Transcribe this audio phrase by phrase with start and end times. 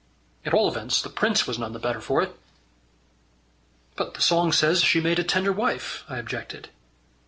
[0.43, 2.35] At all events the prince was none the better for it."
[3.95, 6.69] "But the song says she made a tender wife," I objected.